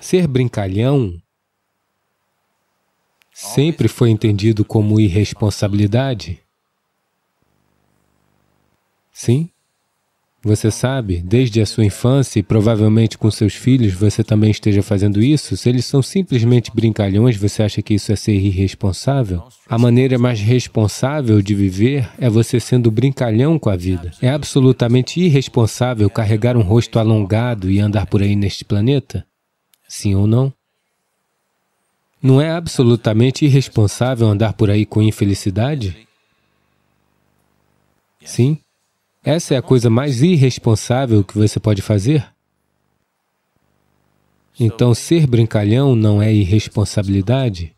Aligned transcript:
Ser 0.00 0.26
brincalhão 0.28 1.20
sempre 3.32 3.88
foi 3.88 4.10
entendido 4.10 4.64
como 4.64 5.00
irresponsabilidade. 5.00 6.40
Sim? 9.12 9.50
Você 10.46 10.70
sabe, 10.70 11.20
desde 11.22 11.60
a 11.60 11.66
sua 11.66 11.84
infância 11.84 12.38
e 12.38 12.42
provavelmente 12.42 13.18
com 13.18 13.28
seus 13.32 13.52
filhos 13.54 13.92
você 13.94 14.22
também 14.22 14.52
esteja 14.52 14.80
fazendo 14.80 15.20
isso, 15.20 15.56
se 15.56 15.68
eles 15.68 15.84
são 15.84 16.00
simplesmente 16.00 16.70
brincalhões, 16.72 17.36
você 17.36 17.64
acha 17.64 17.82
que 17.82 17.94
isso 17.94 18.12
é 18.12 18.16
ser 18.16 18.34
irresponsável? 18.34 19.42
A 19.68 19.76
maneira 19.76 20.16
mais 20.20 20.38
responsável 20.38 21.42
de 21.42 21.52
viver 21.52 22.08
é 22.16 22.30
você 22.30 22.60
sendo 22.60 22.92
brincalhão 22.92 23.58
com 23.58 23.68
a 23.68 23.74
vida. 23.74 24.12
É 24.22 24.28
absolutamente 24.28 25.20
irresponsável 25.20 26.08
carregar 26.08 26.56
um 26.56 26.62
rosto 26.62 27.00
alongado 27.00 27.68
e 27.68 27.80
andar 27.80 28.06
por 28.06 28.22
aí 28.22 28.36
neste 28.36 28.64
planeta? 28.64 29.26
Sim 29.88 30.14
ou 30.14 30.28
não? 30.28 30.54
Não 32.22 32.40
é 32.40 32.52
absolutamente 32.52 33.44
irresponsável 33.44 34.28
andar 34.28 34.52
por 34.52 34.70
aí 34.70 34.86
com 34.86 35.02
infelicidade? 35.02 36.06
Sim? 38.24 38.60
Essa 39.26 39.54
é 39.54 39.56
a 39.56 39.62
coisa 39.62 39.90
mais 39.90 40.22
irresponsável 40.22 41.24
que 41.24 41.36
você 41.36 41.58
pode 41.58 41.82
fazer? 41.82 42.24
Então, 44.58 44.94
ser 44.94 45.26
brincalhão 45.26 45.96
não 45.96 46.22
é 46.22 46.32
irresponsabilidade? 46.32 47.74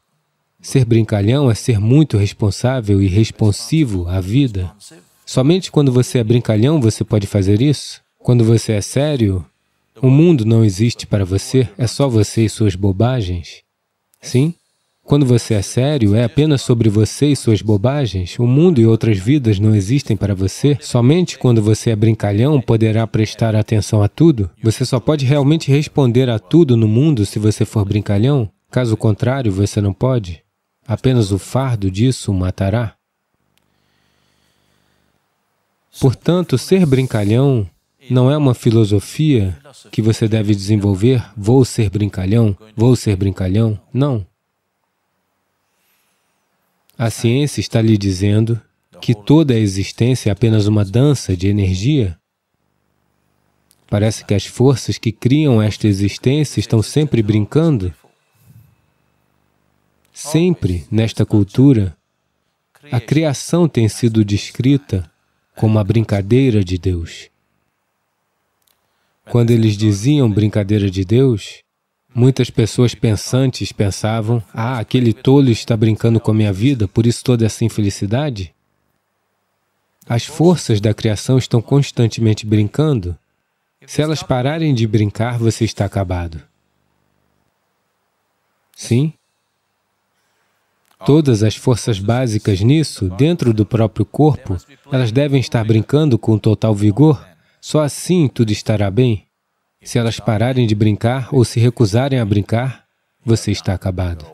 Ser 0.60 0.84
brincalhão 0.84 1.50
é 1.50 1.54
ser 1.54 1.80
muito 1.80 2.18
responsável 2.18 3.00
e 3.00 3.06
responsivo 3.06 4.06
à 4.06 4.20
vida. 4.20 4.70
Somente 5.24 5.72
quando 5.72 5.90
você 5.90 6.18
é 6.18 6.24
brincalhão 6.24 6.82
você 6.82 7.02
pode 7.02 7.26
fazer 7.26 7.62
isso? 7.62 8.02
Quando 8.18 8.44
você 8.44 8.72
é 8.72 8.82
sério, 8.82 9.42
o 10.02 10.10
mundo 10.10 10.44
não 10.44 10.62
existe 10.62 11.06
para 11.06 11.24
você, 11.24 11.66
é 11.78 11.86
só 11.86 12.10
você 12.10 12.44
e 12.44 12.50
suas 12.50 12.74
bobagens. 12.74 13.62
Sim? 14.20 14.52
Quando 15.08 15.24
você 15.24 15.54
é 15.54 15.62
sério, 15.62 16.14
é 16.14 16.22
apenas 16.22 16.60
sobre 16.60 16.90
você 16.90 17.28
e 17.28 17.34
suas 17.34 17.62
bobagens. 17.62 18.38
O 18.38 18.46
mundo 18.46 18.78
e 18.78 18.84
outras 18.84 19.16
vidas 19.16 19.58
não 19.58 19.74
existem 19.74 20.14
para 20.14 20.34
você. 20.34 20.76
Somente 20.82 21.38
quando 21.38 21.62
você 21.62 21.88
é 21.88 21.96
brincalhão 21.96 22.60
poderá 22.60 23.06
prestar 23.06 23.56
atenção 23.56 24.02
a 24.02 24.08
tudo. 24.08 24.50
Você 24.62 24.84
só 24.84 25.00
pode 25.00 25.24
realmente 25.24 25.70
responder 25.70 26.28
a 26.28 26.38
tudo 26.38 26.76
no 26.76 26.86
mundo 26.86 27.24
se 27.24 27.38
você 27.38 27.64
for 27.64 27.86
brincalhão. 27.86 28.50
Caso 28.70 28.98
contrário, 28.98 29.50
você 29.50 29.80
não 29.80 29.94
pode. 29.94 30.42
Apenas 30.86 31.32
o 31.32 31.38
fardo 31.38 31.90
disso 31.90 32.30
o 32.30 32.34
matará. 32.34 32.94
Portanto, 35.98 36.58
ser 36.58 36.84
brincalhão 36.84 37.66
não 38.10 38.30
é 38.30 38.36
uma 38.36 38.52
filosofia 38.52 39.56
que 39.90 40.02
você 40.02 40.28
deve 40.28 40.54
desenvolver, 40.54 41.24
vou 41.34 41.64
ser 41.64 41.88
brincalhão, 41.88 42.54
vou 42.76 42.94
ser 42.94 43.16
brincalhão. 43.16 43.80
Não. 43.90 44.26
A 46.98 47.10
ciência 47.10 47.60
está 47.60 47.80
lhe 47.80 47.96
dizendo 47.96 48.60
que 49.00 49.14
toda 49.14 49.54
a 49.54 49.58
existência 49.58 50.30
é 50.30 50.32
apenas 50.32 50.66
uma 50.66 50.84
dança 50.84 51.36
de 51.36 51.46
energia. 51.46 52.18
Parece 53.86 54.24
que 54.24 54.34
as 54.34 54.44
forças 54.44 54.98
que 54.98 55.12
criam 55.12 55.62
esta 55.62 55.86
existência 55.86 56.58
estão 56.58 56.82
sempre 56.82 57.22
brincando. 57.22 57.94
Sempre, 60.12 60.88
nesta 60.90 61.24
cultura, 61.24 61.96
a 62.90 62.98
criação 62.98 63.68
tem 63.68 63.88
sido 63.88 64.24
descrita 64.24 65.08
como 65.54 65.78
a 65.78 65.84
brincadeira 65.84 66.64
de 66.64 66.78
Deus. 66.78 67.30
Quando 69.30 69.52
eles 69.52 69.76
diziam 69.76 70.28
brincadeira 70.28 70.90
de 70.90 71.04
Deus, 71.04 71.62
Muitas 72.14 72.50
pessoas 72.50 72.94
pensantes 72.94 73.70
pensavam, 73.70 74.42
ah, 74.52 74.78
aquele 74.78 75.12
tolo 75.12 75.50
está 75.50 75.76
brincando 75.76 76.18
com 76.18 76.30
a 76.30 76.34
minha 76.34 76.52
vida, 76.52 76.88
por 76.88 77.06
isso 77.06 77.22
toda 77.22 77.44
essa 77.44 77.64
infelicidade? 77.64 78.54
As 80.08 80.24
forças 80.24 80.80
da 80.80 80.94
criação 80.94 81.36
estão 81.36 81.60
constantemente 81.60 82.46
brincando. 82.46 83.16
Se 83.86 84.00
elas 84.00 84.22
pararem 84.22 84.74
de 84.74 84.86
brincar, 84.86 85.38
você 85.38 85.64
está 85.64 85.84
acabado. 85.84 86.42
Sim? 88.74 89.12
Todas 91.04 91.42
as 91.42 91.54
forças 91.54 92.00
básicas 92.00 92.60
nisso, 92.60 93.08
dentro 93.10 93.52
do 93.52 93.66
próprio 93.66 94.04
corpo, 94.06 94.56
elas 94.90 95.12
devem 95.12 95.40
estar 95.40 95.62
brincando 95.62 96.18
com 96.18 96.38
total 96.38 96.74
vigor, 96.74 97.24
só 97.60 97.82
assim 97.82 98.28
tudo 98.28 98.50
estará 98.50 98.90
bem. 98.90 99.27
Se 99.82 99.98
elas 99.98 100.18
pararem 100.18 100.66
de 100.66 100.74
brincar 100.74 101.28
ou 101.32 101.44
se 101.44 101.60
recusarem 101.60 102.18
a 102.18 102.24
brincar, 102.24 102.84
você 103.24 103.50
está 103.50 103.74
acabado. 103.74 104.26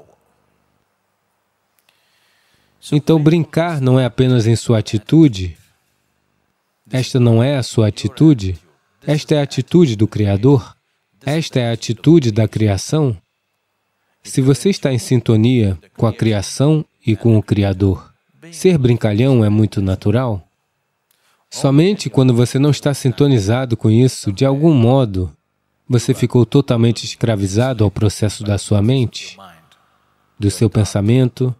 Então, 2.93 3.23
brincar 3.23 3.81
não 3.81 3.99
é 3.99 4.05
apenas 4.05 4.47
em 4.47 4.57
sua 4.57 4.79
atitude. 4.79 5.57
Esta 6.91 7.19
não 7.19 7.43
é 7.43 7.57
a 7.57 7.63
sua 7.63 7.89
atitude. 7.89 8.59
Esta 9.07 9.35
é 9.35 9.41
a 9.41 9.43
atitude 9.43 9.97
do 9.97 10.07
Criador. 10.07 10.77
Esta 11.25 11.61
é 11.61 11.71
a 11.71 11.73
atitude 11.73 12.31
da 12.31 12.47
criação. 12.47 13.17
Se 14.23 14.41
você 14.41 14.71
está 14.71 14.93
em 14.93 14.99
sintonia 14.99 15.79
com 15.97 16.07
a 16.07 16.13
criação 16.13 16.85
e 17.07 17.17
com 17.17 17.37
o 17.37 17.43
Criador, 17.43 18.13
ser 18.53 18.79
brincalhão 18.79 19.45
é 19.45 19.49
muito 19.49 19.81
natural. 19.81 20.47
Somente 21.55 22.11
quando 22.11 22.35
você 22.35 22.59
não 22.59 22.71
está 22.71 22.93
sintonizado 22.93 23.77
com 23.77 23.89
isso, 23.89 24.33
de 24.33 24.45
algum 24.45 24.75
modo, 24.75 25.31
você 25.89 26.13
ficou 26.13 26.45
totalmente 26.45 27.05
escravizado 27.05 27.85
ao 27.85 27.93
processo 27.93 28.43
da 28.43 28.59
sua 28.59 28.83
mente, 28.83 29.39
do 30.37 30.51
seu 30.51 30.69
pensamento, 30.69 31.55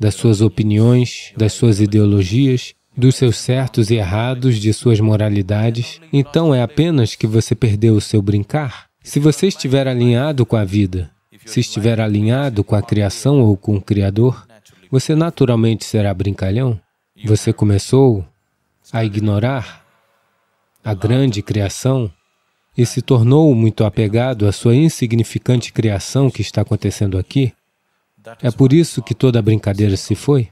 das 0.00 0.16
suas 0.16 0.40
opiniões, 0.40 1.32
das 1.36 1.52
suas 1.52 1.78
ideologias, 1.78 2.74
dos 2.96 3.14
seus 3.14 3.36
certos 3.36 3.88
e 3.88 3.94
errados, 3.94 4.58
de 4.58 4.72
suas 4.72 4.98
moralidades. 4.98 6.00
Então 6.12 6.52
é 6.52 6.60
apenas 6.60 7.14
que 7.14 7.28
você 7.28 7.54
perdeu 7.54 7.94
o 7.94 8.00
seu 8.00 8.20
brincar. 8.20 8.86
Se 9.00 9.20
você 9.20 9.46
estiver 9.46 9.86
alinhado 9.86 10.44
com 10.44 10.56
a 10.56 10.64
vida, 10.64 11.08
se 11.46 11.60
estiver 11.60 12.00
alinhado 12.00 12.64
com 12.64 12.74
a 12.74 12.82
criação 12.82 13.40
ou 13.42 13.56
com 13.56 13.76
o 13.76 13.80
Criador, 13.80 14.44
você 14.90 15.14
naturalmente 15.14 15.84
será 15.84 16.12
brincalhão. 16.12 16.80
Você 17.24 17.52
começou 17.52 18.26
a 18.92 19.04
ignorar 19.04 19.84
a 20.84 20.94
grande 20.94 21.42
criação 21.42 22.10
e 22.76 22.86
se 22.86 23.02
tornou 23.02 23.54
muito 23.54 23.84
apegado 23.84 24.46
à 24.46 24.52
sua 24.52 24.74
insignificante 24.74 25.72
criação 25.72 26.30
que 26.30 26.40
está 26.40 26.62
acontecendo 26.62 27.18
aqui, 27.18 27.52
é 28.42 28.50
por 28.50 28.72
isso 28.72 29.02
que 29.02 29.14
toda 29.14 29.38
a 29.38 29.42
brincadeira 29.42 29.96
se 29.96 30.14
foi. 30.14 30.48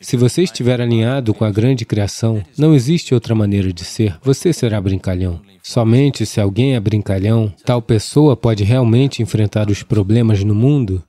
Se 0.00 0.16
você 0.16 0.42
estiver 0.42 0.80
alinhado 0.80 1.34
com 1.34 1.44
a 1.44 1.50
grande 1.50 1.84
criação, 1.84 2.42
não 2.56 2.72
existe 2.72 3.14
outra 3.14 3.34
maneira 3.34 3.72
de 3.72 3.84
ser, 3.84 4.16
você 4.22 4.52
será 4.52 4.80
brincalhão. 4.80 5.40
Somente 5.60 6.24
se 6.24 6.40
alguém 6.40 6.76
é 6.76 6.80
brincalhão, 6.80 7.52
tal 7.64 7.82
pessoa 7.82 8.36
pode 8.36 8.62
realmente 8.62 9.22
enfrentar 9.22 9.68
os 9.68 9.82
problemas 9.82 10.44
no 10.44 10.54
mundo 10.54 11.02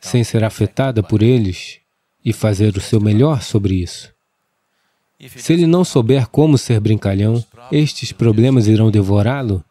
sem 0.00 0.22
ser 0.22 0.44
afetada 0.44 1.02
por 1.02 1.20
eles 1.20 1.79
e 2.24 2.32
fazer 2.32 2.76
o 2.76 2.80
seu 2.80 3.00
melhor 3.00 3.42
sobre 3.42 3.74
isso. 3.74 4.12
Se 5.36 5.52
ele 5.52 5.66
não 5.66 5.84
souber 5.84 6.28
como 6.28 6.56
ser 6.56 6.80
brincalhão, 6.80 7.44
estes 7.70 8.10
problemas 8.12 8.66
irão 8.66 8.90
devorá-lo. 8.90 9.62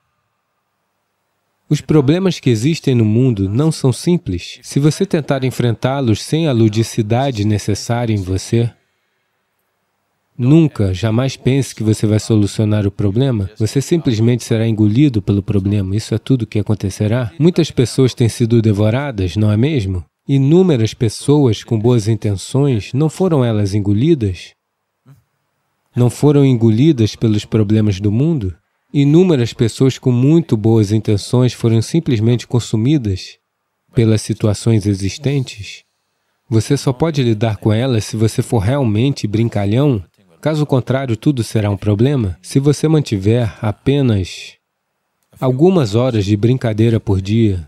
Os 1.68 1.82
problemas 1.82 2.40
que 2.40 2.50
existem 2.50 2.96
no 2.96 3.06
mundo 3.06 3.50
não 3.50 3.72
são 3.72 3.92
simples. 3.92 4.59
Se 4.64 4.80
você 4.80 5.06
tentar 5.06 5.44
enfrentá-los 5.44 6.22
sem 6.24 6.48
a 6.48 6.52
ludicidade 6.52 7.46
necessária 7.46 8.14
em 8.14 8.22
você, 8.22 8.72
Nunca, 10.42 10.94
jamais 10.94 11.36
pense 11.36 11.76
que 11.76 11.84
você 11.84 12.08
vai 12.08 12.18
solucionar 12.18 12.88
o 12.88 12.92
problema. 12.92 13.50
Você 13.58 13.82
simplesmente 13.82 14.46
será 14.46 14.66
engolido 14.66 15.22
pelo 15.22 15.44
problema. 15.44 15.94
Isso 15.94 16.16
é 16.16 16.18
tudo 16.18 16.44
o 16.44 16.47
que 16.47 16.59
acontecerá. 16.59 17.29
Muitas 17.38 17.72
pessoas 17.72 18.14
têm 18.14 18.29
sido 18.29 18.62
devoradas, 18.62 19.35
não 19.35 19.52
é 19.52 19.58
mesmo? 19.58 20.02
Inúmeras 20.31 20.93
pessoas 20.93 21.64
com 21.64 21.79
boas 21.79 22.08
intenções, 22.08 22.93
não 22.93 23.09
foram 23.09 23.43
elas 23.43 23.73
engolidas? 23.73 24.53
Não 25.96 26.08
foram 26.08 26.46
engolidas 26.46 27.16
pelos 27.16 27.46
problemas 27.46 27.99
do 27.99 28.11
mundo? 28.11 28.55
Inúmeras 28.93 29.53
pessoas 29.53 29.97
com 29.97 30.11
muito 30.11 30.55
boas 30.55 30.91
intenções 30.91 31.53
foram 31.53 31.81
simplesmente 31.81 32.46
consumidas 32.46 33.40
pelas 33.96 34.22
situações 34.22 34.85
existentes? 34.85 35.84
Você 36.47 36.78
só 36.78 36.93
pode 36.93 37.23
lidar 37.23 37.58
com 37.58 37.73
elas 37.73 38.05
se 38.05 38.16
você 38.16 38.43
for 38.43 38.59
realmente 38.59 39.25
brincalhão. 39.25 40.03
Caso 40.40 40.64
contrário, 40.64 41.17
tudo 41.17 41.43
será 41.43 41.72
um 41.72 41.78
problema. 41.78 42.37
Se 42.40 42.59
você 42.59 42.87
mantiver 42.87 43.58
apenas 43.66 44.58
algumas 45.41 45.96
horas 45.96 46.23
de 46.23 46.37
brincadeira 46.37 46.99
por 46.99 47.20
dia 47.20 47.67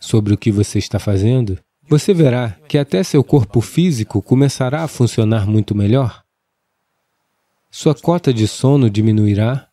sobre 0.00 0.34
o 0.34 0.36
que 0.36 0.50
você 0.50 0.80
está 0.80 0.98
fazendo, 0.98 1.56
você 1.92 2.14
verá 2.14 2.56
que 2.66 2.78
até 2.78 3.02
seu 3.02 3.22
corpo 3.22 3.60
físico 3.60 4.22
começará 4.22 4.82
a 4.82 4.88
funcionar 4.88 5.46
muito 5.46 5.74
melhor. 5.74 6.24
Sua 7.70 7.94
cota 7.94 8.32
de 8.32 8.48
sono 8.48 8.88
diminuirá. 8.88 9.68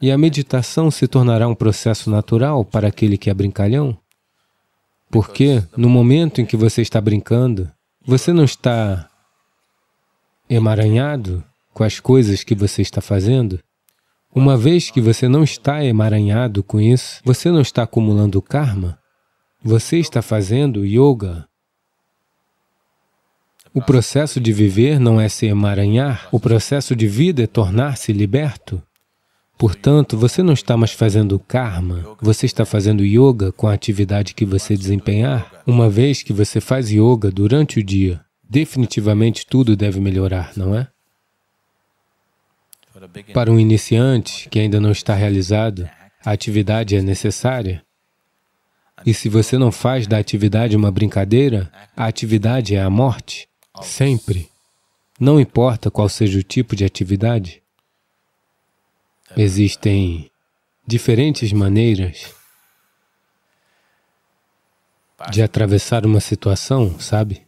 E 0.00 0.10
a 0.10 0.16
meditação 0.16 0.90
se 0.90 1.06
tornará 1.06 1.46
um 1.46 1.54
processo 1.54 2.08
natural 2.08 2.64
para 2.64 2.88
aquele 2.88 3.18
que 3.18 3.28
é 3.28 3.34
brincalhão? 3.34 3.94
Porque 5.10 5.62
no 5.76 5.90
momento 5.90 6.40
em 6.40 6.46
que 6.46 6.56
você 6.56 6.80
está 6.80 6.98
brincando, 6.98 7.70
você 8.02 8.32
não 8.32 8.44
está 8.44 9.10
emaranhado 10.48 11.44
com 11.74 11.84
as 11.84 12.00
coisas 12.00 12.42
que 12.42 12.54
você 12.54 12.80
está 12.80 13.02
fazendo? 13.02 13.60
Uma 14.34 14.56
vez 14.56 14.90
que 14.90 15.02
você 15.02 15.28
não 15.28 15.44
está 15.44 15.84
emaranhado 15.84 16.64
com 16.64 16.80
isso, 16.80 17.20
você 17.22 17.50
não 17.50 17.60
está 17.60 17.82
acumulando 17.82 18.40
karma, 18.40 18.98
você 19.64 19.98
está 19.98 20.20
fazendo 20.20 20.84
yoga. 20.84 21.46
O 23.72 23.80
processo 23.80 24.40
de 24.40 24.52
viver 24.52 24.98
não 24.98 25.20
é 25.20 25.28
se 25.28 25.46
emaranhar, 25.46 26.28
o 26.32 26.40
processo 26.40 26.94
de 26.94 27.06
vida 27.06 27.44
é 27.44 27.46
tornar-se 27.46 28.12
liberto. 28.12 28.82
Portanto, 29.56 30.18
você 30.18 30.42
não 30.42 30.52
está 30.52 30.76
mais 30.76 30.92
fazendo 30.92 31.38
karma, 31.38 32.16
você 32.20 32.46
está 32.46 32.64
fazendo 32.64 33.04
yoga 33.04 33.52
com 33.52 33.68
a 33.68 33.72
atividade 33.72 34.34
que 34.34 34.44
você 34.44 34.76
desempenhar. 34.76 35.62
Uma 35.64 35.88
vez 35.88 36.22
que 36.22 36.32
você 36.32 36.60
faz 36.60 36.90
yoga 36.90 37.30
durante 37.30 37.78
o 37.78 37.84
dia, 37.84 38.20
definitivamente 38.42 39.46
tudo 39.46 39.76
deve 39.76 40.00
melhorar, 40.00 40.52
não 40.56 40.74
é? 40.74 40.88
Para 43.32 43.50
um 43.50 43.58
iniciante 43.58 44.48
que 44.48 44.58
ainda 44.58 44.80
não 44.80 44.90
está 44.90 45.14
realizado, 45.14 45.88
a 46.24 46.32
atividade 46.32 46.96
é 46.96 47.00
necessária. 47.00 47.82
E 49.04 49.12
se 49.12 49.28
você 49.28 49.58
não 49.58 49.72
faz 49.72 50.06
da 50.06 50.18
atividade 50.18 50.76
uma 50.76 50.90
brincadeira, 50.90 51.72
a 51.96 52.06
atividade 52.06 52.74
é 52.74 52.82
a 52.82 52.90
morte, 52.90 53.48
sempre. 53.80 54.50
Não 55.18 55.40
importa 55.40 55.90
qual 55.90 56.08
seja 56.08 56.38
o 56.38 56.42
tipo 56.42 56.76
de 56.76 56.84
atividade. 56.84 57.62
Existem 59.36 60.30
diferentes 60.86 61.52
maneiras 61.52 62.34
de 65.30 65.42
atravessar 65.42 66.04
uma 66.04 66.20
situação, 66.20 66.98
sabe? 66.98 67.46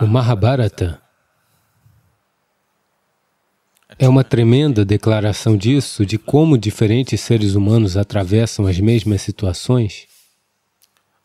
O 0.00 0.06
Mahabharata 0.06 1.02
é 3.98 4.08
uma 4.08 4.24
tremenda 4.24 4.84
declaração 4.84 5.56
disso, 5.56 6.04
de 6.04 6.18
como 6.18 6.58
diferentes 6.58 7.20
seres 7.20 7.54
humanos 7.54 7.96
atravessam 7.96 8.66
as 8.66 8.78
mesmas 8.80 9.22
situações. 9.22 10.06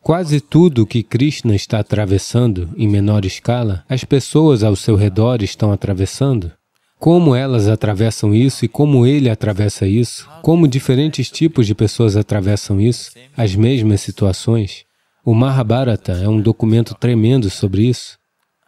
Quase 0.01 0.39
tudo 0.39 0.85
que 0.85 1.03
Krishna 1.03 1.55
está 1.55 1.79
atravessando, 1.79 2.69
em 2.77 2.87
menor 2.87 3.25
escala, 3.25 3.83
as 3.89 4.03
pessoas 4.03 4.63
ao 4.63 4.75
seu 4.75 4.95
redor 4.95 5.43
estão 5.43 5.71
atravessando. 5.71 6.51
Como 6.99 7.35
elas 7.35 7.67
atravessam 7.67 8.33
isso 8.33 8.65
e 8.65 8.67
como 8.67 9.05
ele 9.05 9.29
atravessa 9.29 9.85
isso, 9.85 10.27
como 10.41 10.67
diferentes 10.67 11.29
tipos 11.29 11.67
de 11.67 11.75
pessoas 11.75 12.15
atravessam 12.15 12.79
isso, 12.79 13.11
as 13.35 13.55
mesmas 13.55 14.01
situações. 14.01 14.85
O 15.23 15.33
Mahabharata 15.33 16.13
é 16.13 16.27
um 16.27 16.41
documento 16.41 16.95
tremendo 16.95 17.49
sobre 17.49 17.83
isso 17.83 18.17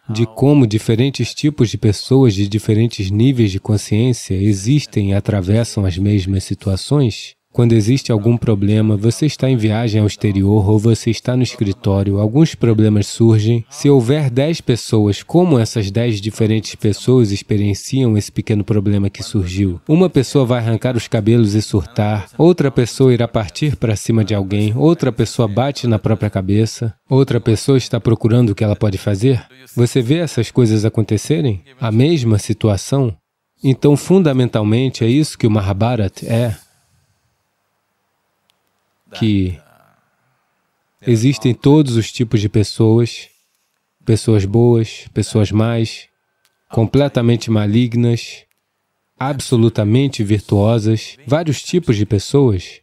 de 0.10 0.26
como 0.26 0.66
diferentes 0.66 1.34
tipos 1.34 1.70
de 1.70 1.78
pessoas 1.78 2.34
de 2.34 2.48
diferentes 2.48 3.12
níveis 3.12 3.52
de 3.52 3.60
consciência 3.60 4.34
existem 4.34 5.12
e 5.12 5.14
atravessam 5.14 5.86
as 5.86 5.98
mesmas 5.98 6.44
situações 6.44 7.36
quando 7.52 7.74
existe 7.74 8.12
algum 8.12 8.38
problema, 8.38 8.96
você 8.96 9.26
está 9.26 9.50
em 9.50 9.58
viagem 9.58 10.00
ao 10.00 10.08
exterior 10.08 10.70
ou 10.70 10.78
você 10.78 11.10
está 11.10 11.36
no 11.36 11.44
escritório, 11.44 12.20
alguns 12.20 12.54
problemas 12.56 13.08
surgem. 13.08 13.66
Se 13.70 13.90
houver 13.90 14.30
dez 14.30 14.62
pessoas, 14.62 15.24
como 15.24 15.58
essas 15.58 15.90
dez 15.90 16.22
diferentes 16.22 16.76
pessoas 16.76 17.32
experienciam 17.32 18.18
esse 18.18 18.32
pequeno 18.32 18.64
problema 18.64 19.10
que 19.10 19.24
surgiu? 19.24 19.82
Uma 19.88 20.10
pessoa 20.10 20.46
vai 20.46 20.60
arrancar 20.60 20.96
os 20.96 21.08
cabelos 21.08 21.56
e 21.56 21.62
surtar, 21.62 22.28
outra 22.38 22.70
pessoa 22.70 23.14
irá 23.14 23.28
partir 23.28 23.76
para 23.76 23.96
cima 23.96 24.24
de 24.24 24.36
alguém, 24.36 24.74
outra 24.76 25.12
pessoa 25.12 25.48
bate 25.48 25.88
na 25.88 25.98
própria 25.98 26.30
cabeça, 26.30 26.94
outra 27.10 27.42
pessoa 27.42 27.78
está 27.78 28.00
procurando 28.00 28.52
o 28.52 28.56
que 28.56 28.64
ela 28.64 28.76
pode 28.76 28.98
fazer. 28.98 29.44
Você 29.76 30.02
vê 30.02 30.20
essas 30.20 30.52
coisas 30.52 30.86
acontecerem? 30.86 31.62
A 31.80 31.92
mesma 31.92 32.38
situação? 32.38 33.16
Então, 33.64 33.98
fundamentalmente, 33.98 35.04
é 35.04 35.08
isso 35.08 35.38
que 35.38 35.48
o 35.48 35.52
Mahabharata 35.52 36.26
é 36.26 36.56
que 39.14 39.60
existem 41.06 41.54
todos 41.54 41.96
os 41.96 42.12
tipos 42.12 42.42
de 42.42 42.50
pessoas, 42.50 43.30
pessoas 44.06 44.46
boas, 44.46 45.06
pessoas 45.14 45.52
más, 45.52 46.08
completamente 46.70 47.50
malignas, 47.50 48.46
absolutamente 49.20 50.24
virtuosas, 50.24 51.18
vários 51.26 51.62
tipos 51.62 51.98
de 51.98 52.06
pessoas. 52.06 52.82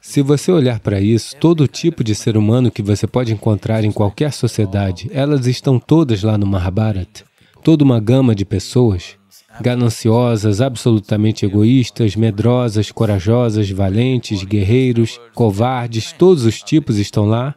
Se 0.00 0.22
você 0.22 0.50
olhar 0.50 0.80
para 0.80 1.00
isso, 1.00 1.36
todo 1.36 1.68
tipo 1.68 2.02
de 2.02 2.14
ser 2.14 2.36
humano 2.36 2.70
que 2.70 2.82
você 2.82 3.06
pode 3.06 3.32
encontrar 3.32 3.84
em 3.84 3.92
qualquer 3.92 4.32
sociedade, 4.32 5.10
elas 5.12 5.46
estão 5.46 5.78
todas 5.78 6.22
lá 6.22 6.38
no 6.38 6.46
Mahabharata. 6.46 7.24
Toda 7.62 7.84
uma 7.84 8.00
gama 8.00 8.34
de 8.34 8.46
pessoas 8.46 9.19
gananciosas, 9.60 10.60
absolutamente 10.60 11.44
egoístas, 11.44 12.14
medrosas, 12.16 12.90
corajosas, 12.90 13.70
valentes, 13.70 14.44
guerreiros, 14.44 15.20
covardes, 15.34 16.12
todos 16.12 16.44
os 16.44 16.62
tipos 16.62 16.98
estão 16.98 17.26
lá. 17.26 17.54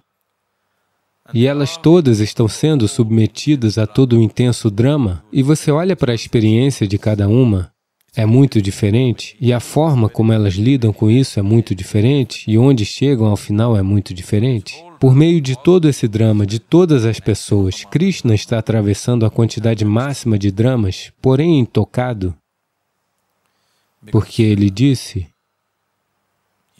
E 1.33 1.47
elas 1.47 1.77
todas 1.77 2.19
estão 2.19 2.47
sendo 2.47 2.87
submetidas 2.87 3.77
a 3.77 3.87
todo 3.87 4.17
o 4.17 4.21
intenso 4.21 4.69
drama, 4.69 5.23
e 5.31 5.41
você 5.41 5.71
olha 5.71 5.95
para 5.95 6.11
a 6.11 6.15
experiência 6.15 6.87
de 6.87 6.97
cada 6.97 7.27
uma, 7.27 7.71
é 8.15 8.25
muito 8.25 8.61
diferente, 8.61 9.35
e 9.41 9.51
a 9.51 9.59
forma 9.59 10.07
como 10.07 10.31
elas 10.31 10.53
lidam 10.53 10.93
com 10.93 11.09
isso 11.09 11.39
é 11.39 11.41
muito 11.41 11.73
diferente, 11.73 12.43
e 12.49 12.57
onde 12.57 12.85
chegam 12.85 13.25
ao 13.25 13.35
final 13.35 13.75
é 13.75 13.81
muito 13.81 14.13
diferente. 14.13 14.75
Por 14.99 15.15
meio 15.15 15.41
de 15.41 15.55
todo 15.57 15.89
esse 15.89 16.07
drama, 16.07 16.45
de 16.45 16.59
todas 16.59 17.05
as 17.05 17.19
pessoas, 17.19 17.83
Krishna 17.85 18.35
está 18.35 18.59
atravessando 18.59 19.25
a 19.25 19.31
quantidade 19.31 19.83
máxima 19.83 20.37
de 20.37 20.51
dramas, 20.51 21.11
porém 21.21 21.59
intocado, 21.59 22.35
porque 24.11 24.43
ele 24.43 24.69
disse 24.69 25.27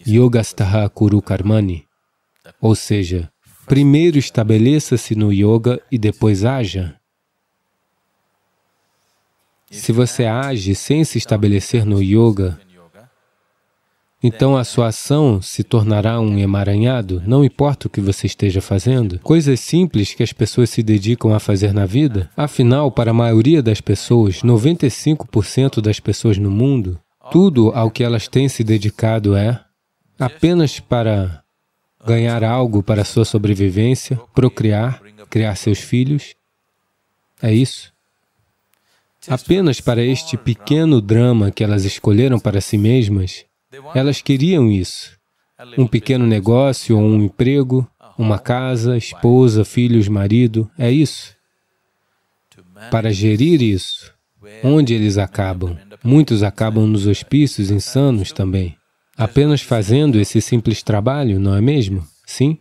Yogastaha 0.08 0.88
Kuru 0.90 1.22
Karmani, 1.22 1.86
ou 2.62 2.76
seja, 2.76 3.32
primeiro 3.66 4.18
estabeleça-se 4.18 5.16
no 5.16 5.32
yoga 5.32 5.82
e 5.92 5.98
depois 5.98 6.46
haja. 6.46 6.96
Se 9.74 9.92
você 9.92 10.26
age 10.26 10.76
sem 10.76 11.04
se 11.04 11.18
estabelecer 11.18 11.86
no 11.86 12.02
yoga, 12.02 12.60
então 14.22 14.56
a 14.56 14.64
sua 14.64 14.88
ação 14.88 15.42
se 15.42 15.64
tornará 15.64 16.18
um 16.20 16.38
emaranhado, 16.38 17.22
não 17.26 17.44
importa 17.44 17.88
o 17.88 17.90
que 17.90 18.00
você 18.00 18.26
esteja 18.26 18.62
fazendo. 18.62 19.20
Coisas 19.20 19.60
simples 19.60 20.14
que 20.14 20.24
as 20.24 20.32
pessoas 20.32 20.70
se 20.70 20.82
dedicam 20.82 21.34
a 21.34 21.40
fazer 21.40 21.74
na 21.74 21.86
vida. 21.86 22.30
Afinal, 22.38 22.90
para 22.90 23.12
a 23.12 23.14
maioria 23.14 23.62
das 23.62 23.82
pessoas, 23.82 24.42
95% 24.42 25.82
das 25.82 26.00
pessoas 26.00 26.38
no 26.38 26.50
mundo, 26.50 26.98
tudo 27.32 27.72
ao 27.76 27.92
que 27.92 28.04
elas 28.04 28.30
têm 28.30 28.48
se 28.48 28.64
dedicado 28.64 29.36
é 29.36 29.60
apenas 30.18 30.80
para 30.80 31.44
ganhar 32.06 32.44
algo 32.44 32.82
para 32.82 33.04
sua 33.04 33.26
sobrevivência, 33.26 34.20
procriar, 34.34 35.02
criar 35.30 35.56
seus 35.56 35.80
filhos. 35.80 36.34
É 37.42 37.54
isso. 37.54 37.93
Apenas 39.28 39.80
para 39.80 40.04
este 40.04 40.38
pequeno 40.38 41.00
drama 41.02 41.52
que 41.52 41.64
elas 41.64 41.86
escolheram 41.86 42.40
para 42.40 42.60
si 42.60 42.78
mesmas, 42.78 43.46
elas 43.96 44.22
queriam 44.22 44.70
isso. 44.70 45.18
Um 45.78 45.88
pequeno 45.88 46.26
negócio 46.26 46.98
ou 46.98 47.04
um 47.04 47.24
emprego, 47.24 47.88
uma 48.18 48.38
casa, 48.38 48.98
esposa, 48.98 49.64
filhos, 49.64 50.08
marido, 50.08 50.70
é 50.78 50.92
isso. 50.92 51.36
Para 52.92 53.14
gerir 53.14 53.62
isso, 53.62 54.14
onde 54.64 54.94
eles 54.94 55.18
acabam? 55.18 55.78
Muitos 56.04 56.44
acabam 56.44 56.86
nos 56.86 57.08
hospícios 57.08 57.72
insanos 57.72 58.32
também, 58.32 58.76
apenas 59.18 59.62
fazendo 59.62 60.20
esse 60.20 60.42
simples 60.42 60.84
trabalho, 60.84 61.40
não 61.40 61.56
é 61.56 61.62
mesmo? 61.62 62.06
Sim? 62.26 62.58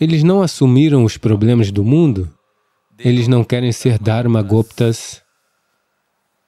Eles 0.00 0.24
não 0.24 0.42
assumiram 0.42 1.04
os 1.04 1.16
problemas 1.16 1.70
do 1.70 1.84
mundo, 1.84 2.28
eles 2.98 3.28
não 3.28 3.44
querem 3.44 3.70
ser 3.70 3.98
Dharma 3.98 4.42
Goptas, 4.42 5.22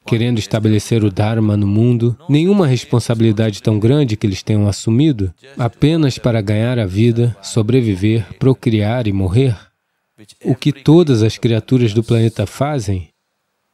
querendo 0.09 0.39
estabelecer 0.39 1.05
o 1.05 1.11
Dharma 1.11 1.55
no 1.55 1.67
mundo, 1.67 2.17
nenhuma 2.31 2.67
responsabilidade 2.67 3.63
tão 3.63 3.79
grande 3.79 4.17
que 4.17 4.27
eles 4.27 4.43
tenham 4.43 4.67
assumido, 4.67 5.35
apenas 5.59 6.17
para 6.17 6.41
ganhar 6.41 6.79
a 6.79 6.87
vida, 6.87 7.37
sobreviver, 7.43 8.27
procriar 8.39 9.07
e 9.07 9.13
morrer. 9.13 9.55
O 10.43 10.55
que 10.55 10.73
todas 10.73 11.23
as 11.23 11.37
criaturas 11.37 11.93
do 11.93 12.03
planeta 12.03 12.47
fazem, 12.47 13.11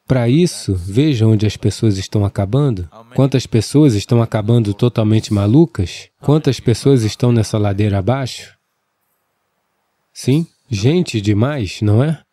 para 0.09 0.29
isso, 0.29 0.75
veja 0.75 1.25
onde 1.25 1.47
as 1.47 1.57
pessoas 1.57 1.99
estão 1.99 2.25
acabando. 2.25 2.88
Quantas 3.14 3.47
pessoas 3.47 3.95
estão 3.95 4.21
acabando 4.21 4.75
totalmente 4.75 5.33
malucas? 5.33 6.09
Quantas 6.21 6.59
pessoas 6.59 7.05
estão 7.05 7.31
nessa 7.31 7.57
ladeira 7.59 7.99
abaixo? 7.99 8.55
Sim, 10.12 10.47
gente 10.69 11.21
demais, 11.21 11.81
não 11.81 12.03
é? 12.03 12.24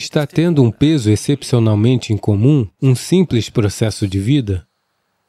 Está 0.00 0.26
tendo 0.26 0.62
um 0.62 0.70
peso 0.70 1.10
excepcionalmente 1.10 2.10
incomum, 2.10 2.66
um 2.80 2.94
simples 2.94 3.50
processo 3.50 4.08
de 4.08 4.18
vida? 4.18 4.66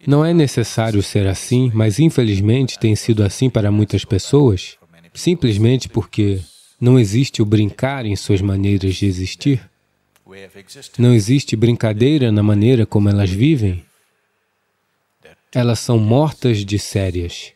Não 0.07 0.23
é 0.23 0.33
necessário 0.33 1.03
ser 1.03 1.27
assim, 1.27 1.69
mas 1.73 1.99
infelizmente 1.99 2.79
tem 2.79 2.95
sido 2.95 3.21
assim 3.21 3.49
para 3.49 3.69
muitas 3.69 4.05
pessoas, 4.05 4.77
simplesmente 5.13 5.89
porque 5.89 6.39
não 6.79 6.97
existe 6.97 7.41
o 7.41 7.45
brincar 7.45 8.05
em 8.05 8.15
suas 8.15 8.41
maneiras 8.41 8.95
de 8.95 9.05
existir. 9.05 9.69
Não 10.97 11.13
existe 11.13 11.55
brincadeira 11.57 12.31
na 12.31 12.41
maneira 12.41 12.85
como 12.85 13.09
elas 13.09 13.29
vivem. 13.29 13.83
Elas 15.53 15.79
são 15.79 15.99
mortas 15.99 16.63
de 16.63 16.79
sérias. 16.79 17.51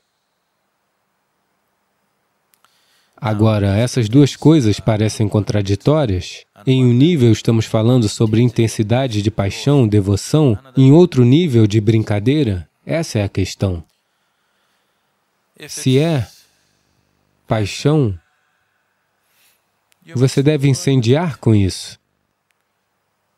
Agora, 3.18 3.78
essas 3.78 4.10
duas 4.10 4.36
coisas 4.36 4.80
parecem 4.80 5.28
contraditórias. 5.28 6.46
Em 6.68 6.84
um 6.84 6.94
nível 6.94 7.32
estamos 7.32 7.66
falando 7.66 8.10
sobre 8.10 8.42
intensidade 8.42 9.22
de 9.22 9.32
paixão, 9.32 9.88
devoção, 9.88 10.58
em 10.76 10.92
outro 10.92 11.24
nível 11.24 11.66
de 11.66 11.80
brincadeira. 11.80 12.68
Essa 12.86 13.20
é 13.20 13.24
a 13.24 13.30
questão. 13.30 13.84
Se 15.68 15.98
é 15.98 16.28
paixão, 17.48 18.18
você 20.14 20.44
deve 20.44 20.68
incendiar 20.68 21.38
com 21.38 21.56
isso. 21.56 21.98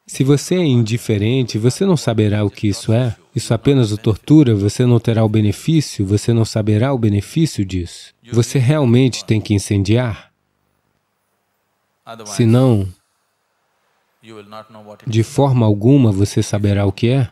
Se 0.07 0.23
você 0.23 0.55
é 0.55 0.65
indiferente, 0.65 1.57
você 1.57 1.85
não 1.85 1.97
saberá 1.97 2.43
o 2.43 2.49
que 2.49 2.67
isso 2.69 2.93
é. 2.93 3.15
Isso 3.35 3.53
apenas 3.53 3.91
o 3.91 3.97
tortura, 3.97 4.55
você 4.55 4.85
não 4.85 4.99
terá 4.99 5.23
o 5.23 5.29
benefício, 5.29 6.05
você 6.05 6.33
não 6.33 6.45
saberá 6.45 6.93
o 6.93 6.97
benefício 6.97 7.63
disso. 7.63 8.15
Você 8.31 8.59
realmente 8.59 9.23
tem 9.25 9.39
que 9.39 9.53
incendiar. 9.53 10.31
Senão, 12.25 12.87
de 15.05 15.23
forma 15.23 15.65
alguma 15.65 16.11
você 16.11 16.41
saberá 16.41 16.85
o 16.85 16.91
que 16.91 17.09
é. 17.09 17.31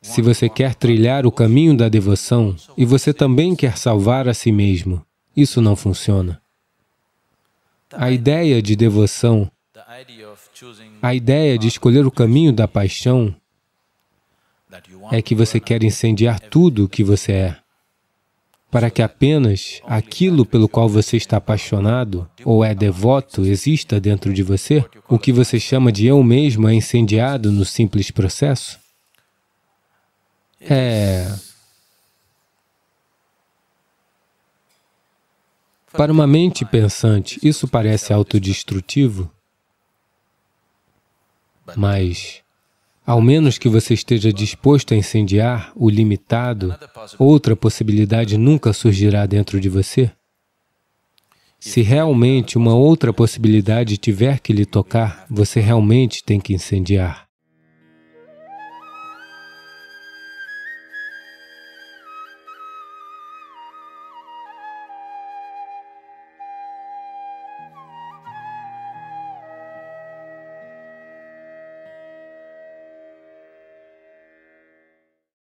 Se 0.00 0.22
você 0.22 0.48
quer 0.48 0.74
trilhar 0.74 1.26
o 1.26 1.32
caminho 1.32 1.76
da 1.76 1.88
devoção 1.88 2.54
e 2.76 2.84
você 2.84 3.12
também 3.12 3.56
quer 3.56 3.76
salvar 3.76 4.28
a 4.28 4.34
si 4.34 4.52
mesmo, 4.52 5.04
isso 5.36 5.60
não 5.60 5.74
funciona. 5.74 6.40
A 7.92 8.10
ideia 8.10 8.62
de 8.62 8.76
devoção, 8.76 9.50
a 11.02 11.14
ideia 11.14 11.58
de 11.58 11.66
escolher 11.68 12.06
o 12.06 12.10
caminho 12.10 12.52
da 12.52 12.68
paixão 12.68 13.34
é 15.10 15.22
que 15.22 15.34
você 15.34 15.58
quer 15.58 15.82
incendiar 15.82 16.38
tudo 16.38 16.84
o 16.84 16.88
que 16.88 17.02
você 17.02 17.32
é, 17.32 17.56
para 18.70 18.90
que 18.90 19.00
apenas 19.00 19.80
aquilo 19.86 20.44
pelo 20.44 20.68
qual 20.68 20.88
você 20.88 21.16
está 21.16 21.38
apaixonado 21.38 22.28
ou 22.44 22.64
é 22.64 22.74
devoto 22.74 23.46
exista 23.46 23.98
dentro 23.98 24.32
de 24.32 24.42
você, 24.42 24.84
o 25.08 25.18
que 25.18 25.32
você 25.32 25.58
chama 25.58 25.90
de 25.90 26.06
eu 26.06 26.22
mesmo 26.22 26.68
é 26.68 26.74
incendiado 26.74 27.50
no 27.50 27.64
simples 27.64 28.10
processo? 28.10 28.78
É... 30.60 31.32
Para 35.92 36.12
uma 36.12 36.26
mente 36.26 36.64
pensante, 36.64 37.40
isso 37.42 37.66
parece 37.66 38.12
autodestrutivo, 38.12 39.30
mas 41.74 42.42
ao 43.08 43.22
menos 43.22 43.56
que 43.56 43.70
você 43.70 43.94
esteja 43.94 44.30
disposto 44.30 44.92
a 44.92 44.96
incendiar 44.96 45.72
o 45.74 45.88
limitado, 45.88 46.76
outra 47.18 47.56
possibilidade 47.56 48.36
nunca 48.36 48.70
surgirá 48.74 49.24
dentro 49.24 49.58
de 49.58 49.66
você. 49.70 50.10
Se 51.58 51.80
realmente 51.80 52.58
uma 52.58 52.74
outra 52.74 53.10
possibilidade 53.10 53.96
tiver 53.96 54.40
que 54.40 54.52
lhe 54.52 54.66
tocar, 54.66 55.24
você 55.30 55.58
realmente 55.58 56.22
tem 56.22 56.38
que 56.38 56.52
incendiar. 56.52 57.27